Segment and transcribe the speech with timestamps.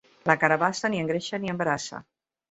[0.29, 1.99] La carabassa ni engreixa ni embarassa.